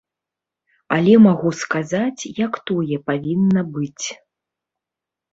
Але 0.95 1.11
магу 1.25 1.49
сказаць, 1.63 2.21
як 2.45 2.53
тое 2.71 2.97
павінна 3.11 3.61
быць. 3.75 4.07